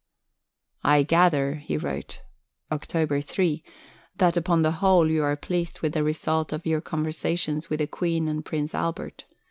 "I 0.83 1.03
gather," 1.03 1.57
he 1.63 1.77
wrote 1.77 2.23
(Oct. 2.71 3.23
3), 3.23 3.63
"that 4.17 4.35
upon 4.35 4.63
the 4.63 4.71
whole 4.81 5.11
you 5.11 5.21
are 5.21 5.35
pleased 5.35 5.81
with 5.81 5.93
the 5.93 6.03
result 6.03 6.51
of 6.51 6.65
your 6.65 6.81
conversations 6.81 7.69
with 7.69 7.81
the 7.81 7.85
Queen 7.85 8.27
and 8.27 8.43
Prince 8.43 8.73
Albert. 8.73 9.25